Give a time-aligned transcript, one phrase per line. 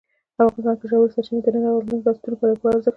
[0.35, 2.89] افغانستان کې ژورې سرچینې د نن او راتلونکي نسلونو لپاره پوره ارزښت لري.